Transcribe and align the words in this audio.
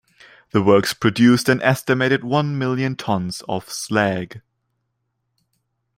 The 0.49 0.63
works 0.63 0.95
produced 0.95 1.47
an 1.47 1.61
estimated 1.61 2.23
one 2.23 2.57
million 2.57 2.95
tons 2.95 3.43
of 3.47 3.69
slag. 3.69 4.41